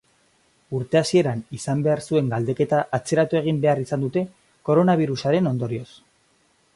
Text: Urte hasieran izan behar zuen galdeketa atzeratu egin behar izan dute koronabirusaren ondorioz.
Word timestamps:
Urte 0.77 0.97
hasieran 0.99 1.43
izan 1.57 1.83
behar 1.87 2.01
zuen 2.13 2.31
galdeketa 2.33 2.79
atzeratu 2.99 3.39
egin 3.41 3.61
behar 3.67 3.81
izan 3.83 4.07
dute 4.07 4.27
koronabirusaren 4.71 5.51
ondorioz. 5.55 5.89